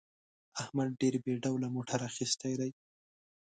[0.61, 2.71] احمد ډېر بې ډوله موټر اخیستی دی.